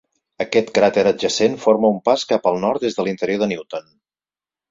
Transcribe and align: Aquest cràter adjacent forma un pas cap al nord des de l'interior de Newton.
Aquest 0.43 0.69
cràter 0.77 1.03
adjacent 1.09 1.57
forma 1.65 1.91
un 1.97 2.01
pas 2.09 2.25
cap 2.33 2.49
al 2.53 2.59
nord 2.65 2.85
des 2.87 2.99
de 3.01 3.05
l'interior 3.09 3.43
de 3.43 3.51
Newton. 3.53 3.87